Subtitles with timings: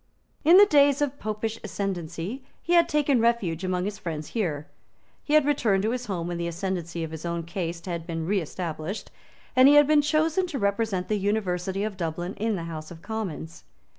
[0.43, 4.65] In the days of Popish ascendancy he had taken refuge among his friends here;
[5.23, 8.25] he had returned to his home when the ascendancy of his own caste had been
[8.25, 9.11] reestablished;
[9.55, 13.03] and he had been chosen to represent the University of Dublin in the House of
[13.03, 13.63] Commons.